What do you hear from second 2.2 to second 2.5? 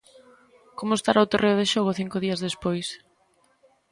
días